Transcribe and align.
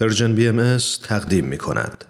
پرژن 0.00 0.34
بی 0.34 0.48
ام 0.48 0.76
تقدیم 1.08 1.44
می 1.44 1.58
کند. 1.58 2.04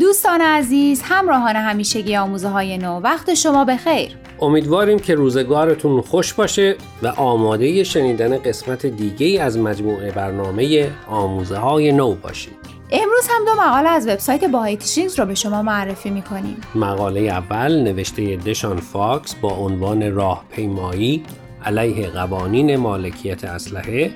دوستان 0.00 0.40
عزیز 0.40 1.02
همراهان 1.04 1.56
همیشگی 1.56 2.16
آموزه 2.16 2.48
های 2.48 2.78
نو 2.78 3.00
وقت 3.00 3.34
شما 3.34 3.64
بخیر 3.64 4.16
امیدواریم 4.40 4.98
که 4.98 5.14
روزگارتون 5.14 6.00
خوش 6.00 6.34
باشه 6.34 6.76
و 7.02 7.06
آماده 7.06 7.84
شنیدن 7.84 8.38
قسمت 8.38 8.86
دیگه 8.86 9.42
از 9.42 9.58
مجموعه 9.58 10.10
برنامه 10.12 10.90
آموزه 11.08 11.56
های 11.56 11.92
نو 11.92 12.14
باشید 12.14 12.81
امروز 12.94 13.28
هم 13.30 13.44
دو 13.44 13.62
مقاله 13.62 13.88
از 13.88 14.08
وبسایت 14.08 14.44
Bahai 14.44 14.76
Teachings 14.76 15.18
رو 15.18 15.26
به 15.26 15.34
شما 15.34 15.62
معرفی 15.62 16.10
می‌کنیم. 16.10 16.56
مقاله 16.74 17.20
اول 17.20 17.82
نوشته 17.82 18.36
دشان 18.36 18.76
فاکس 18.80 19.34
با 19.34 19.50
عنوان 19.50 20.14
راهپیمایی 20.14 21.24
علیه 21.64 22.08
قوانین 22.08 22.76
مالکیت 22.76 23.44
اسلحه. 23.44 24.10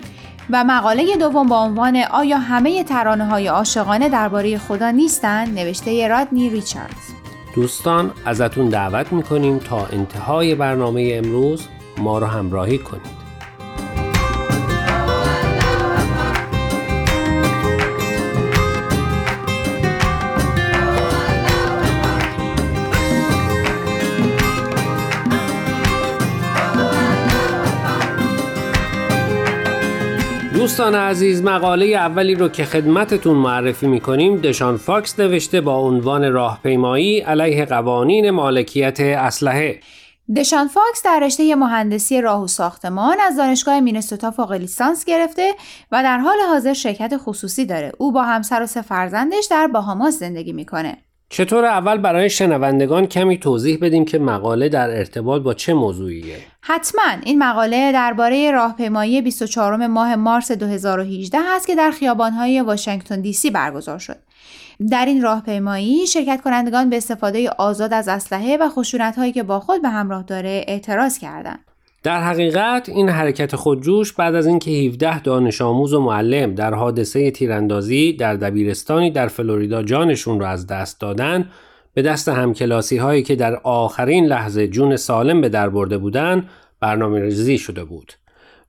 و 0.51 0.65
مقاله 0.65 1.17
دوم 1.17 1.49
با 1.49 1.59
عنوان 1.59 1.97
آیا 1.97 2.39
همه 2.39 2.85
ترانه 2.85 3.27
های 3.27 3.47
عاشقانه 3.47 4.09
درباره 4.09 4.59
خدا 4.59 4.91
نیستند؟ 4.91 5.59
نوشته 5.59 6.09
رادنی 6.09 6.51
ریچاردز. 6.51 7.07
دوستان 7.55 8.13
ازتون 8.25 8.69
دعوت 8.69 9.13
می‌کنیم 9.13 9.59
تا 9.59 9.87
انتهای 9.87 10.55
برنامه 10.55 11.21
امروز 11.25 11.67
ما 11.99 12.19
رو 12.19 12.27
همراهی 12.27 12.79
کنید. 12.79 13.16
دوستان 30.67 30.95
عزیز 30.95 31.43
مقاله 31.43 31.87
اولی 31.87 32.35
رو 32.35 32.49
که 32.49 32.65
خدمتتون 32.65 33.37
معرفی 33.37 33.87
می‌کنیم 33.87 34.37
دشان 34.37 34.77
فاکس 34.77 35.21
نوشته 35.21 35.61
با 35.61 35.79
عنوان 35.79 36.33
راهپیمایی 36.33 37.21
علیه 37.21 37.65
قوانین 37.65 38.31
مالکیت 38.31 39.01
اسلحه 39.01 39.81
دشان 40.37 40.69
فاکس 40.69 41.03
در 41.05 41.21
رشته 41.23 41.55
مهندسی 41.55 42.21
راه 42.21 42.45
و 42.45 42.47
ساختمان 42.47 43.17
از 43.21 43.37
دانشگاه 43.37 43.81
مینسوتا 43.81 44.31
فوق 44.31 44.53
لیسانس 44.53 45.05
گرفته 45.05 45.55
و 45.93 46.03
در 46.03 46.19
حال 46.19 46.37
حاضر 46.49 46.73
شرکت 46.73 47.13
خصوصی 47.17 47.67
داره. 47.67 47.93
او 47.99 48.13
با 48.13 48.23
همسر 48.23 48.63
و 48.63 48.67
سه 48.67 48.83
فرزندش 48.83 49.47
در 49.51 49.67
باهاماس 49.67 50.19
زندگی 50.19 50.53
می‌کنه. 50.53 50.97
چطوره 51.29 51.65
اول 51.65 51.99
برای 51.99 52.31
شنوندگان 52.31 53.07
کمی 53.07 53.39
توضیح 53.39 53.79
بدیم 53.83 54.05
که 54.05 54.19
مقاله 54.19 54.69
در 54.69 54.91
ارتباط 54.91 55.43
با 55.43 55.55
چه 55.55 55.75
موضوعیه؟ 55.75 56.37
حتما 56.61 57.03
این 57.25 57.39
مقاله 57.39 57.93
درباره 57.93 58.51
راهپیمایی 58.51 59.23
24 59.23 59.87
ماه 59.87 60.17
مارس 60.17 60.53
2018 60.53 61.39
هست 61.55 61.67
که 61.67 61.75
در 61.75 61.91
خیابانهای 61.91 62.61
واشنگتن 62.61 63.21
دی 63.21 63.33
سی 63.33 63.51
برگزار 63.51 63.99
شد. 63.99 64.17
در 64.91 65.07
این 65.07 65.23
راهپیمایی 65.23 66.07
شرکت 66.07 66.41
کنندگان 66.45 66.91
به 66.91 66.97
استفاده 66.97 67.51
آزاد 67.51 67.93
از 67.93 68.09
اسلحه 68.09 68.57
و 68.57 68.69
خشونت‌هایی 68.69 69.33
که 69.33 69.43
با 69.43 69.61
خود 69.61 69.83
به 69.83 69.89
همراه 69.89 70.23
داره 70.23 70.65
اعتراض 70.69 71.19
کردند. 71.19 71.65
در 72.07 72.23
حقیقت 72.23 72.89
این 72.89 73.09
حرکت 73.09 73.57
خودجوش 73.57 74.13
بعد 74.13 74.35
از 74.35 74.47
اینکه 74.47 74.71
17 74.71 75.21
دانش 75.21 75.63
آموز 75.63 75.95
و 75.95 76.01
معلم 76.01 76.55
در 76.55 76.75
حادثه 76.75 77.31
تیراندازی 77.31 78.13
در 78.13 78.35
دبیرستانی 78.35 79.11
در 79.11 79.29
فلوریدا 79.29 79.83
جانشون 79.83 80.41
را 80.41 80.49
از 80.49 80.67
دست 80.67 81.01
دادن 81.01 81.49
به 81.95 82.03
دست 82.03 82.29
همکلاسی 82.29 82.97
هایی 82.97 83.23
که 83.23 83.37
در 83.37 83.61
آخرین 83.63 84.27
لحظه 84.27 84.69
جون 84.69 84.97
سالم 84.97 85.41
به 85.41 85.49
در 85.49 85.69
برده 85.69 85.99
بودند 85.99 86.49
برنامه 86.81 87.21
ریزی 87.21 87.59
شده 87.59 87.85
بود 87.85 88.13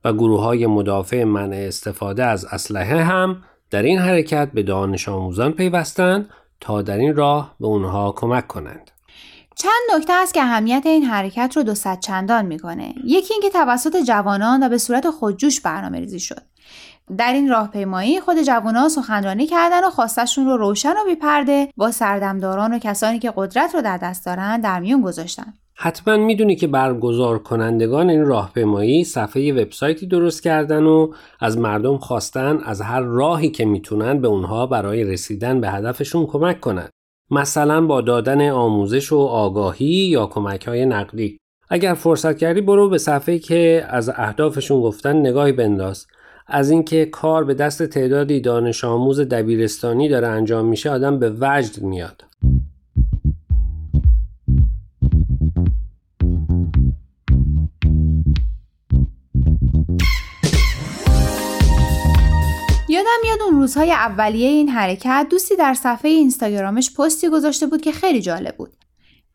و 0.04 0.12
گروه 0.12 0.42
های 0.42 0.66
مدافع 0.66 1.24
منع 1.24 1.56
استفاده 1.56 2.24
از 2.24 2.44
اسلحه 2.44 3.02
هم 3.02 3.42
در 3.70 3.82
این 3.82 3.98
حرکت 3.98 4.48
به 4.54 4.62
دانش 4.62 5.08
آموزان 5.08 5.52
پیوستند 5.52 6.28
تا 6.60 6.82
در 6.82 6.96
این 6.96 7.16
راه 7.16 7.54
به 7.60 7.66
اونها 7.66 8.12
کمک 8.12 8.46
کنند. 8.46 8.90
چند 9.60 9.96
نکته 9.96 10.12
است 10.12 10.34
که 10.34 10.42
اهمیت 10.42 10.82
این 10.86 11.04
حرکت 11.04 11.52
رو 11.56 11.62
دو 11.62 11.74
چندان 12.00 12.46
می‌کنه. 12.46 12.94
یکی 13.04 13.34
اینکه 13.34 13.50
توسط 13.50 13.96
جوانان 14.06 14.62
و 14.62 14.68
به 14.68 14.78
صورت 14.78 15.10
خودجوش 15.10 15.60
برنامه 15.60 16.00
ریزی 16.00 16.20
شد. 16.20 16.42
در 17.18 17.32
این 17.32 17.48
راهپیمایی 17.48 18.20
خود 18.20 18.42
جوانان 18.42 18.88
سخنرانی 18.88 19.46
کردن 19.46 19.84
و 19.84 19.90
خواستشون 19.90 20.46
رو 20.46 20.56
روشن 20.56 20.92
و 20.92 21.04
بیپرده 21.06 21.68
با 21.76 21.90
سردمداران 21.90 22.74
و 22.74 22.78
کسانی 22.78 23.18
که 23.18 23.32
قدرت 23.36 23.74
رو 23.74 23.82
در 23.82 23.96
دست 23.96 24.26
دارن 24.26 24.60
در 24.60 24.80
میون 24.80 25.02
گذاشتن. 25.02 25.54
حتما 25.74 26.16
می‌دونی 26.16 26.56
که 26.56 26.66
برگزار 26.66 27.38
کنندگان 27.38 28.10
این 28.10 28.24
راهپیمایی 28.24 29.04
صفحه 29.04 29.52
وبسایتی 29.52 30.06
درست 30.06 30.42
کردن 30.42 30.82
و 30.82 31.12
از 31.40 31.58
مردم 31.58 31.98
خواستن 31.98 32.58
از 32.64 32.80
هر 32.80 33.00
راهی 33.00 33.50
که 33.50 33.64
می‌تونن 33.64 34.20
به 34.20 34.28
اونها 34.28 34.66
برای 34.66 35.04
رسیدن 35.04 35.60
به 35.60 35.70
هدفشون 35.70 36.26
کمک 36.26 36.60
کنند. 36.60 36.90
مثلا 37.30 37.86
با 37.86 38.00
دادن 38.00 38.48
آموزش 38.48 39.12
و 39.12 39.18
آگاهی 39.18 39.86
یا 39.86 40.26
کمک 40.26 40.68
های 40.68 40.86
نقدی. 40.86 41.38
اگر 41.70 41.94
فرصت 41.94 42.38
کردی 42.38 42.60
برو 42.60 42.88
به 42.88 42.98
صفحه 42.98 43.38
که 43.38 43.86
از 43.88 44.08
اهدافشون 44.08 44.80
گفتن 44.80 45.16
نگاهی 45.16 45.52
بنداز. 45.52 46.06
از 46.46 46.70
اینکه 46.70 47.04
کار 47.04 47.44
به 47.44 47.54
دست 47.54 47.82
تعدادی 47.82 48.40
دانش 48.40 48.84
آموز 48.84 49.20
دبیرستانی 49.20 50.08
داره 50.08 50.28
انجام 50.28 50.66
میشه 50.66 50.90
آدم 50.90 51.18
به 51.18 51.32
وجد 51.40 51.82
میاد. 51.82 52.24
میاد 63.28 63.42
اون 63.42 63.54
روزهای 63.54 63.92
اولیه 63.92 64.48
این 64.48 64.68
حرکت 64.68 65.26
دوستی 65.30 65.56
در 65.56 65.74
صفحه 65.74 66.10
اینستاگرامش 66.10 66.94
پستی 66.94 67.28
گذاشته 67.28 67.66
بود 67.66 67.80
که 67.80 67.92
خیلی 67.92 68.20
جالب 68.20 68.56
بود. 68.56 68.76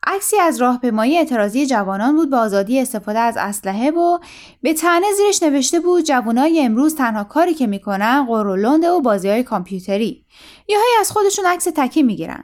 عکسی 0.08 0.38
از 0.40 0.62
راهپیمایی 0.62 1.18
اعتراضی 1.18 1.66
جوانان 1.66 2.16
بود 2.16 2.30
به 2.30 2.38
آزادی 2.38 2.80
استفاده 2.80 3.20
از 3.20 3.38
اسلحه 3.38 3.92
و 3.92 4.20
به 4.62 4.74
تنه 4.74 5.06
زیرش 5.18 5.44
نوشته 5.44 5.80
بود 5.80 6.04
جوانای 6.04 6.62
امروز 6.66 6.96
تنها 6.96 7.24
کاری 7.24 7.54
که 7.54 7.68
می‌کنن 7.68 8.26
قرولنده 8.26 8.90
و 8.90 9.02
بازی 9.02 9.30
های 9.30 9.44
کامپیوتری 9.44 10.26
یا 10.70 10.78
از 11.00 11.12
خودشون 11.12 11.46
عکس 11.46 11.68
تکی 11.76 12.04
می‌گیرن 12.04 12.44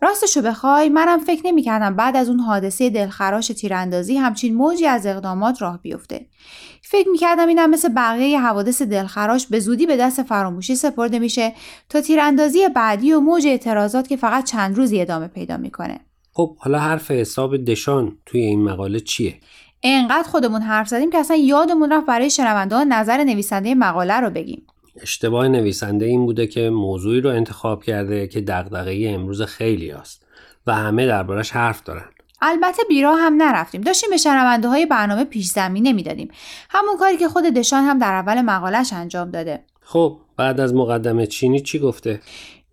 راستشو 0.00 0.42
بخوای 0.42 0.88
منم 0.88 1.18
فکر 1.18 1.46
نمی‌کردم 1.46 1.96
بعد 1.96 2.16
از 2.16 2.28
اون 2.28 2.40
حادثه 2.40 2.90
دلخراش 2.90 3.46
تیراندازی 3.46 4.16
همچین 4.16 4.54
موجی 4.54 4.86
از 4.86 5.06
اقدامات 5.06 5.62
راه 5.62 5.82
بیفته. 5.82 6.26
فکر 6.82 7.08
می‌کردم 7.08 7.48
اینم 7.48 7.70
مثل 7.70 7.88
بقیه 7.88 8.40
حوادث 8.40 8.82
دلخراش 8.82 9.46
به 9.46 9.60
زودی 9.60 9.86
به 9.86 9.96
دست 9.96 10.22
فراموشی 10.22 10.74
سپرده 10.76 11.18
میشه 11.18 11.52
تا 11.88 12.00
تیراندازی 12.00 12.68
بعدی 12.68 13.12
و 13.12 13.20
موج 13.20 13.46
اعتراضات 13.46 14.08
که 14.08 14.16
فقط 14.16 14.44
چند 14.44 14.76
روزی 14.76 15.00
ادامه 15.00 15.28
پیدا 15.28 15.56
می‌کنه. 15.56 16.00
خب 16.32 16.56
حالا 16.58 16.78
حرف 16.78 17.10
حساب 17.10 17.56
دشان 17.56 18.18
توی 18.26 18.40
این 18.40 18.64
مقاله 18.64 19.00
چیه؟ 19.00 19.34
انقدر 19.82 20.28
خودمون 20.28 20.62
حرف 20.62 20.88
زدیم 20.88 21.10
که 21.10 21.18
اصلا 21.18 21.36
یادمون 21.36 21.92
رفت 21.92 22.06
برای 22.06 22.30
شنوندگان 22.30 22.92
نظر 22.92 23.24
نویسنده 23.24 23.74
مقاله 23.74 24.20
رو 24.20 24.30
بگیم. 24.30 24.66
اشتباه 25.02 25.48
نویسنده 25.48 26.04
این 26.04 26.26
بوده 26.26 26.46
که 26.46 26.70
موضوعی 26.70 27.20
رو 27.20 27.30
انتخاب 27.30 27.84
کرده 27.84 28.26
که 28.26 28.40
دغدغه 28.40 29.06
امروز 29.08 29.42
خیلی 29.42 29.90
است 29.90 30.22
و 30.66 30.74
همه 30.74 31.06
دربارش 31.06 31.50
حرف 31.50 31.82
دارن. 31.82 32.04
البته 32.42 32.82
بیرا 32.88 33.14
هم 33.14 33.42
نرفتیم. 33.42 33.80
داشتیم 33.80 34.10
به 34.10 34.16
شنونده 34.16 34.68
های 34.68 34.86
برنامه 34.86 35.24
پیش 35.24 35.46
زمینه 35.46 35.92
می‌دادیم. 35.92 36.30
همون 36.70 36.96
کاری 36.96 37.16
که 37.16 37.28
خود 37.28 37.44
دشان 37.44 37.84
هم 37.84 37.98
در 37.98 38.14
اول 38.14 38.42
مقالش 38.42 38.92
انجام 38.92 39.30
داده. 39.30 39.64
خب 39.80 40.18
بعد 40.36 40.60
از 40.60 40.74
مقدمه 40.74 41.26
چینی 41.26 41.60
چی 41.60 41.78
گفته؟ 41.78 42.20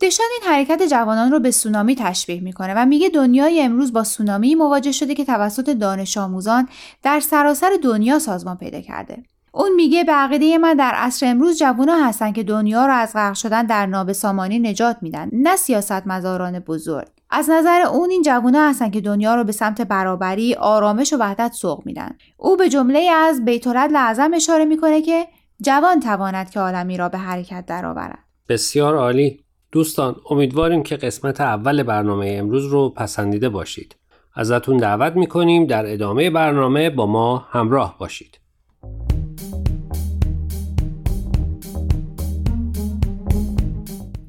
دشان 0.02 0.26
این 0.42 0.54
حرکت 0.54 0.84
جوانان 0.90 1.32
رو 1.32 1.40
به 1.40 1.52
سونامی 1.52 1.96
تشبیه 1.96 2.40
می‌کنه 2.40 2.74
و 2.74 2.86
میگه 2.86 3.10
دنیای 3.10 3.62
امروز 3.62 3.94
با 3.94 4.04
سونامی 4.04 4.56
مواجه 4.56 4.92
شده 4.92 5.16
که 5.16 5.26
توسط 5.26 5.70
دانش 5.70 6.18
آموزان 6.18 6.68
در 7.04 7.20
سراسر 7.20 7.70
دنیا 7.84 8.20
سازمان 8.20 8.58
پیدا 8.58 8.82
کرده. 8.82 9.24
اون 9.56 9.76
میگه 9.76 10.04
به 10.04 10.12
عقیده 10.12 10.58
من 10.58 10.74
در 10.74 10.92
عصر 10.96 11.26
امروز 11.26 11.60
جوونا 11.60 11.96
هستن 11.96 12.32
که 12.32 12.44
دنیا 12.44 12.86
رو 12.86 12.94
از 12.94 13.14
غرق 13.14 13.34
شدن 13.34 13.66
در 13.66 13.86
نابسامانی 13.86 14.60
نجات 14.60 14.98
میدن 15.02 15.30
نه 15.34 15.56
سیاست 15.56 16.08
مزاران 16.08 16.60
بزرگ. 16.60 17.08
از 17.30 17.50
نظر 17.50 17.82
اون 17.82 18.10
این 18.10 18.22
جوونا 18.22 18.70
هستن 18.70 18.90
که 18.90 19.02
دنیا 19.02 19.36
رو 19.36 19.44
به 19.44 19.52
سمت 19.52 19.82
برابری 19.82 20.56
آرامش 20.56 21.14
و 21.14 21.18
وحدت 21.18 21.52
سوق 21.54 21.86
میدن. 21.86 22.18
او 22.38 22.58
به 22.58 22.70
جمله 22.70 23.00
از 23.00 23.46
بیتولد 23.46 23.92
اعظم 23.96 24.34
اشاره 24.34 24.66
می‌کنه 24.66 25.02
که 25.02 25.28
جوان 25.62 26.00
تواند 26.00 26.50
که 26.50 26.60
عالمی 26.60 26.98
را 26.98 27.10
به 27.10 27.18
حرکت 27.18 27.66
درآورد. 27.66 28.20
بسیار 28.50 28.96
عالی. 28.96 29.40
دوستان 29.72 30.16
امیدواریم 30.30 30.84
که 30.84 30.96
قسمت 30.96 31.42
اول 31.42 31.84
برنامه 31.84 32.36
امروز 32.40 32.66
رو 32.66 32.90
پسندیده 32.90 33.50
باشید. 33.50 33.96
ازتون 34.36 34.78
دعوت 34.78 35.16
می‌کنیم 35.16 35.66
در 35.66 35.94
ادامه 35.94 36.30
برنامه 36.30 36.90
با 36.90 37.06
ما 37.06 37.38
همراه 37.50 37.98
باشید. 38.00 38.43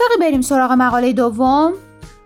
موافقی 0.00 0.16
بریم 0.20 0.40
سراغ 0.40 0.72
مقاله 0.72 1.12
دوم؟ 1.12 1.72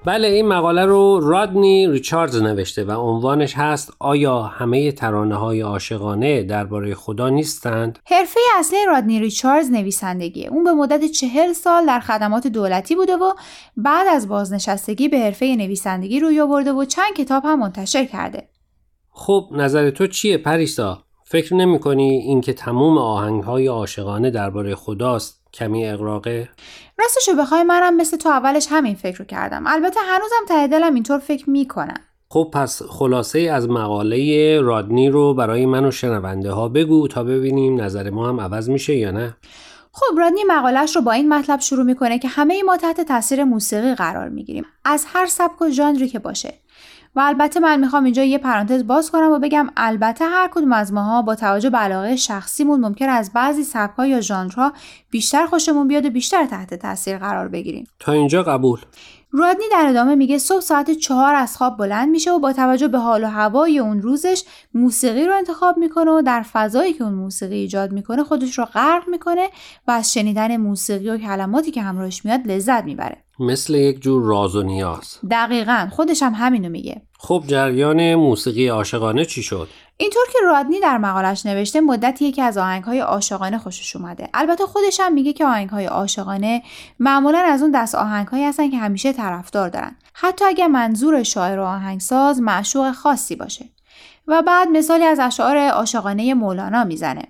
بله 0.05 0.29
این 0.29 0.49
مقاله 0.49 0.85
رو 0.85 1.21
رادنی 1.23 1.89
ریچاردز 1.89 2.43
نوشته 2.43 2.85
و 2.85 2.91
عنوانش 2.91 3.55
هست 3.57 3.93
آیا 3.99 4.43
همه 4.43 4.93
ترانه 4.93 5.35
های 5.35 5.61
عاشقانه 5.61 6.43
درباره 6.43 6.95
خدا 6.95 7.29
نیستند؟ 7.29 7.99
حرفه 8.07 8.41
اصلی 8.59 8.79
رادنی 8.87 9.21
ریچاردز 9.21 9.71
نویسندگیه. 9.71 10.49
اون 10.49 10.65
به 10.65 10.73
مدت 10.73 11.05
چهل 11.05 11.53
سال 11.53 11.87
در 11.87 12.01
خدمات 12.01 12.47
دولتی 12.47 12.95
بوده 12.95 13.17
و 13.17 13.33
بعد 13.77 14.07
از 14.11 14.29
بازنشستگی 14.29 15.09
به 15.09 15.19
حرفه 15.19 15.57
نویسندگی 15.59 16.21
روی 16.21 16.41
آورده 16.41 16.73
و 16.73 16.85
چند 16.85 17.15
کتاب 17.17 17.43
هم 17.45 17.59
منتشر 17.59 18.05
کرده. 18.05 18.49
خب 19.11 19.49
نظر 19.53 19.91
تو 19.91 20.07
چیه 20.07 20.39
پریسا؟ 20.39 21.05
فکر 21.25 21.55
نمی 21.55 21.79
کنی 21.79 22.11
اینکه 22.11 22.53
تموم 22.53 22.99
آهنگ 22.99 23.43
های 23.43 23.67
عاشقانه 23.67 24.31
درباره 24.31 24.75
خداست 24.75 25.40
کمی 25.55 25.87
اقراقه؟ 25.87 26.49
راستشو 26.99 27.35
بخوای 27.35 27.63
منم 27.63 27.97
مثل 27.97 28.17
تو 28.17 28.29
اولش 28.29 28.67
همین 28.71 28.95
فکر 28.95 29.19
رو 29.19 29.25
کردم. 29.25 29.67
البته 29.67 30.01
هنوزم 30.01 30.45
ته 30.49 30.67
دلم 30.67 30.95
اینطور 30.95 31.19
فکر 31.19 31.51
می‌کنم 31.51 32.01
خب 32.33 32.51
پس 32.53 32.83
خلاصه 32.83 33.41
از 33.41 33.69
مقاله 33.69 34.61
رادنی 34.61 35.09
رو 35.09 35.35
برای 35.35 35.67
من 35.67 35.85
و 35.85 35.91
شنونده 35.91 36.51
ها 36.51 36.69
بگو 36.69 37.09
تا 37.09 37.25
ببینیم 37.25 37.81
نظر 37.81 38.11
ما 38.11 38.29
هم 38.29 38.41
عوض 38.41 38.71
میشه 38.71 38.95
یا 38.95 39.11
نه. 39.11 39.37
خب 39.93 40.19
رادنی 40.19 40.45
مقالش 40.49 40.97
رو 40.97 41.03
با 41.03 41.13
این 41.13 41.29
مطلب 41.29 41.61
شروع 41.61 41.85
می‌کنه 41.85 42.19
که 42.19 42.29
همه 42.29 42.63
ما 42.63 42.77
تحت 42.77 43.01
تاثیر 43.01 43.45
موسیقی 43.45 43.95
قرار 43.95 44.29
می‌گیریم. 44.29 44.65
از 44.85 45.05
هر 45.09 45.27
سبک 45.27 45.63
و 45.63 45.71
ژانری 45.71 46.09
که 46.09 46.19
باشه. 46.19 46.55
و 47.17 47.21
البته 47.21 47.61
من 47.61 47.81
می‌خوام 47.81 48.05
اینجا 48.05 48.23
یه 48.23 48.39
پرانتز 48.39 48.87
باز 48.87 49.11
کنم 49.11 49.33
و 49.33 49.39
بگم 49.39 49.69
البته 49.77 50.25
هر 50.25 50.49
کدوم 50.53 50.73
از 50.73 50.93
ماها 50.93 51.23
با 51.23 51.35
توجه 51.35 51.71
به 51.71 51.79
علاقه 51.79 52.17
شخصیمون 52.17 52.81
ممکن 52.81 53.09
از 53.09 53.33
بعضی 53.33 53.65
سبک‌ها 53.65 54.07
یا 54.07 54.21
ژانرها 54.21 54.73
بیشتر 55.11 55.47
خوشمون 55.47 55.89
بیاد 55.89 56.07
و 56.07 56.11
بیشتر 56.11 56.47
تحت 56.47 56.75
تاثیر 56.75 57.19
قرار 57.19 57.49
بگیریم. 57.49 57.87
تا 57.99 58.13
اینجا 58.13 58.43
قبول. 58.43 58.81
رادنی 59.33 59.65
در 59.73 59.87
ادامه 59.89 60.15
میگه 60.15 60.39
صبح 60.39 60.61
ساعت 60.61 60.91
چهار 60.91 61.35
از 61.35 61.57
خواب 61.57 61.77
بلند 61.77 62.09
میشه 62.09 62.33
و 62.33 62.39
با 62.39 62.53
توجه 62.53 62.89
به 62.89 62.99
حال 62.99 63.25
و 63.25 63.27
هوای 63.27 63.79
اون 63.79 64.03
روزش 64.03 64.45
موسیقی 64.75 65.27
رو 65.27 65.37
انتخاب 65.37 65.79
می‌کنه 65.79 66.11
و 66.11 66.23
در 66.23 66.43
فضایی 66.43 66.93
که 66.93 67.05
اون 67.05 67.15
موسیقی 67.15 67.57
ایجاد 67.57 67.93
می‌کنه 67.93 68.25
خودش 68.25 68.59
رو 68.59 68.65
غرق 68.65 69.09
می‌کنه 69.09 69.49
و 69.89 69.91
از 69.91 70.13
شنیدن 70.13 70.57
موسیقی 70.57 71.11
و 71.11 71.19
کلماتی 71.19 71.71
که 71.71 71.83
همراهش 71.83 72.25
میاد 72.25 72.47
لذت 72.47 72.85
می‌بره. 72.85 73.25
مثل 73.41 73.75
یک 73.75 74.01
جور 74.01 74.23
راز 74.23 74.57
و 74.57 74.63
نیاز. 74.63 75.19
دقیقا. 75.31 75.89
خودش 75.91 76.23
هم 76.23 76.35
همینو 76.35 76.69
میگه. 76.69 77.03
خب 77.19 77.45
جریان 77.47 78.15
موسیقی 78.15 78.69
عاشقانه 78.69 79.25
چی 79.25 79.43
شد؟ 79.43 79.69
اینطور 79.97 80.23
که 80.33 80.39
رادنی 80.47 80.81
در 80.81 80.99
مقالش 80.99 81.47
نوشته 81.47 81.81
مدتی 81.81 82.33
که 82.33 82.43
از 82.43 82.59
آهنگهای 82.59 83.01
عاشقانه 83.01 83.59
خوشش 83.59 83.97
اومده. 83.97 84.29
البته 84.35 84.67
خودش 84.67 85.01
هم 85.01 85.13
میگه 85.13 85.33
که 85.33 85.47
آهنگهای 85.47 85.87
عاشقانه 85.87 86.63
معمولا 86.99 87.39
از 87.39 87.63
اون 87.63 87.71
دست 87.71 87.95
آهنگهایی 87.95 88.45
هستن 88.45 88.71
که 88.71 88.79
همیشه 88.79 89.13
طرفدار 89.13 89.69
دارن. 89.69 89.97
حتی 90.15 90.45
اگر 90.45 90.67
منظور 90.67 91.23
شاعر 91.23 91.59
و 91.59 91.65
آهنگساز 91.65 92.41
معشوق 92.41 92.93
خاصی 92.93 93.37
باشه. 93.37 93.65
و 94.27 94.43
بعد 94.43 94.69
مثالی 94.69 95.05
از 95.05 95.19
اشعار 95.19 95.59
عاشقانه 95.59 96.35
مولانا 96.35 96.85
می‌زنه. 96.85 97.23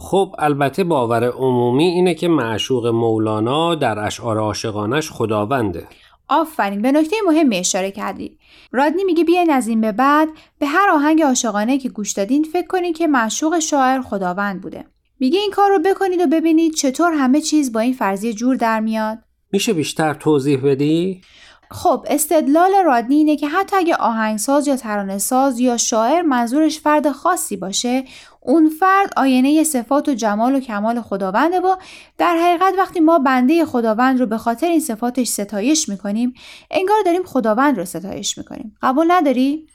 خب 0.00 0.34
البته 0.38 0.84
باور 0.84 1.24
عمومی 1.24 1.84
اینه 1.84 2.14
که 2.14 2.28
معشوق 2.28 2.86
مولانا 2.86 3.74
در 3.74 3.98
اشعار 3.98 4.38
عاشقانش 4.38 5.10
خداونده. 5.10 5.88
آفرین 6.28 6.82
به 6.82 6.92
نکته 6.92 7.16
مهمی 7.26 7.56
اشاره 7.56 7.90
کردید 7.90 8.38
رادنی 8.72 9.04
میگه 9.04 9.24
بیاین 9.24 9.50
از 9.50 9.68
این 9.68 9.80
به 9.80 9.92
بعد 9.92 10.28
به 10.58 10.66
هر 10.66 10.90
آهنگ 10.90 11.22
عاشقانه 11.22 11.78
که 11.78 11.88
گوش 11.88 12.12
دادین 12.12 12.44
فکر 12.44 12.66
کنید 12.66 12.96
که 12.96 13.06
معشوق 13.06 13.58
شاعر 13.58 14.00
خداوند 14.00 14.60
بوده. 14.60 14.84
میگه 15.20 15.38
این 15.38 15.50
کار 15.50 15.70
رو 15.70 15.78
بکنید 15.78 16.20
و 16.20 16.26
ببینید 16.26 16.74
چطور 16.74 17.12
همه 17.12 17.40
چیز 17.40 17.72
با 17.72 17.80
این 17.80 17.92
فرضیه 17.92 18.32
جور 18.32 18.56
در 18.56 18.80
میاد. 18.80 19.18
میشه 19.52 19.72
بیشتر 19.72 20.14
توضیح 20.14 20.60
بدی؟ 20.64 21.20
خب 21.70 22.04
استدلال 22.08 22.70
رادنی 22.84 23.14
اینه 23.14 23.36
که 23.36 23.48
حتی 23.48 23.76
اگه 23.76 23.96
آهنگساز 23.96 24.68
یا 24.68 24.76
ترانه 24.76 25.18
ساز 25.18 25.60
یا 25.60 25.76
شاعر 25.76 26.22
منظورش 26.22 26.80
فرد 26.80 27.10
خاصی 27.10 27.56
باشه 27.56 28.04
اون 28.40 28.68
فرد 28.68 29.12
آینه 29.16 29.64
صفات 29.64 30.08
و 30.08 30.14
جمال 30.14 30.54
و 30.54 30.60
کمال 30.60 31.00
خداونده 31.00 31.60
و 31.60 31.76
در 32.18 32.36
حقیقت 32.36 32.74
وقتی 32.78 33.00
ما 33.00 33.18
بنده 33.18 33.64
خداوند 33.64 34.20
رو 34.20 34.26
به 34.26 34.38
خاطر 34.38 34.66
این 34.66 34.80
صفاتش 34.80 35.28
ستایش 35.28 35.88
می‌کنیم 35.88 36.34
انگار 36.70 36.96
داریم 37.04 37.22
خداوند 37.22 37.78
رو 37.78 37.84
ستایش 37.84 38.38
می‌کنیم 38.38 38.76
قبول 38.82 39.06
نداری؟ 39.10 39.66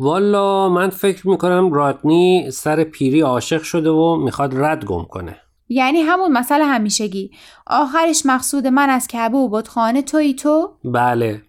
والا 0.00 0.68
من 0.68 0.90
فکر 0.90 1.28
می‌کنم 1.28 1.72
رادنی 1.72 2.50
سر 2.50 2.84
پیری 2.84 3.20
عاشق 3.20 3.62
شده 3.62 3.90
و 3.90 4.16
می‌خواد 4.16 4.56
رد 4.56 4.84
گم 4.84 5.04
کنه 5.04 5.36
یعنی 5.72 6.00
همون 6.00 6.32
مسئله 6.32 6.64
همیشگی. 6.64 7.30
آخرش 7.66 8.26
مقصود 8.26 8.66
من 8.66 8.90
از 8.90 9.06
کعبه 9.06 9.36
و 9.36 9.48
بتخانه 9.48 10.02
توی 10.02 10.34
تو؟ 10.34 10.70
بله. 10.84 11.42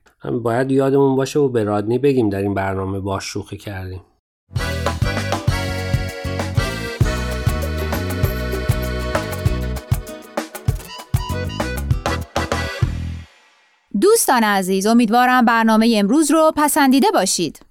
باید 0.43 0.71
یادمون 0.71 1.15
باشه 1.15 1.39
و 1.39 1.49
به 1.49 1.63
رادنی 1.63 1.97
بگیم 1.97 2.29
در 2.29 2.41
این 2.41 2.53
برنامه 2.53 2.99
باش 2.99 3.23
شوخی 3.25 3.57
کردیم. 3.57 4.01
دوستان 14.01 14.43
عزیز 14.43 14.87
امیدوارم 14.87 15.45
برنامه 15.45 15.93
امروز 15.97 16.31
رو 16.31 16.51
پسندیده 16.55 17.07
باشید. 17.13 17.70